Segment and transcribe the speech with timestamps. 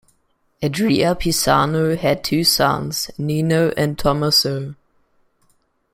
[0.63, 4.73] Andrea Pisano had two sons, Nino and Tommaso.